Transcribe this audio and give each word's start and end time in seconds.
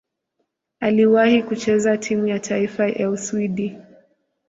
Aliwahi 0.79 1.43
kucheza 1.43 1.97
timu 1.97 2.27
ya 2.27 2.39
taifa 2.39 2.87
ya 2.89 3.09
Uswidi. 3.09 3.77